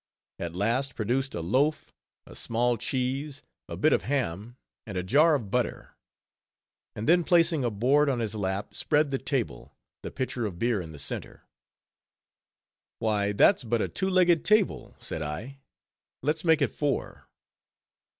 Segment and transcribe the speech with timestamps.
[0.43, 1.93] _at last produced a loaf,
[2.25, 5.93] a small cheese, a bit of ham, and a jar of butter.
[6.95, 10.81] And then placing a board on his lap, spread the table, the pitcher of beer
[10.81, 11.43] in the center.
[12.97, 15.59] "Why that's but a two legged table," said I,
[16.23, 17.27] "let's make it four."